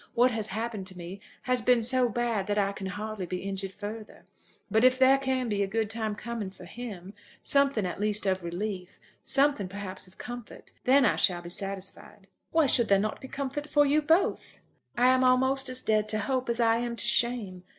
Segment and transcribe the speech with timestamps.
[0.15, 3.71] What has happened to me has been so bad that I can hardly be injured
[3.71, 4.25] further.
[4.71, 8.41] But if there can be a good time coming for him, something at least of
[8.43, 13.27] relief, something perhaps of comfort, then I shall be satisfied." "Why should there not be
[13.27, 14.61] comfort for you both?"
[14.97, 17.63] "I am almost as dead to hope as I am to shame.